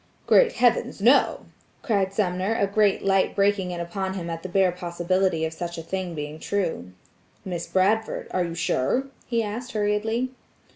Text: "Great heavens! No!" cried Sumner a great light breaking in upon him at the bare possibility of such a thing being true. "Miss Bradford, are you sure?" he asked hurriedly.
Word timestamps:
"Great 0.25 0.53
heavens! 0.53 0.99
No!" 0.99 1.45
cried 1.83 2.11
Sumner 2.11 2.55
a 2.55 2.65
great 2.65 3.03
light 3.05 3.35
breaking 3.35 3.69
in 3.69 3.79
upon 3.79 4.15
him 4.15 4.31
at 4.31 4.41
the 4.41 4.49
bare 4.49 4.71
possibility 4.71 5.45
of 5.45 5.53
such 5.53 5.77
a 5.77 5.83
thing 5.83 6.15
being 6.15 6.39
true. 6.39 6.91
"Miss 7.45 7.67
Bradford, 7.67 8.27
are 8.31 8.43
you 8.43 8.55
sure?" 8.55 9.09
he 9.27 9.43
asked 9.43 9.73
hurriedly. 9.73 10.31